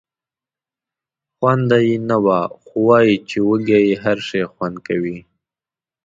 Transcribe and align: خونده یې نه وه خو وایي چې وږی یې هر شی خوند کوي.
خونده 1.37 1.79
یې 1.87 1.95
نه 2.09 2.17
وه 2.23 2.39
خو 2.63 2.75
وایي 2.87 3.15
چې 3.29 3.37
وږی 3.47 3.81
یې 3.89 3.95
هر 4.03 4.17
شی 4.27 4.41
خوند 4.51 4.75
کوي. 4.87 5.17